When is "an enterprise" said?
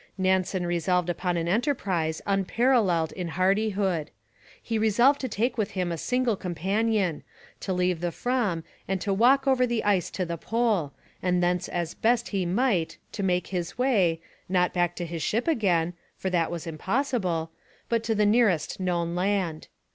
1.37-2.23